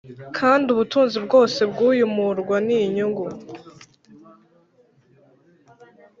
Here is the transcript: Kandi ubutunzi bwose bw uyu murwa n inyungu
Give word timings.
Kandi 0.37 0.65
ubutunzi 0.73 1.17
bwose 1.25 1.59
bw 1.71 1.77
uyu 1.89 2.05
murwa 2.15 2.57
n 2.67 2.69
inyungu 2.79 3.25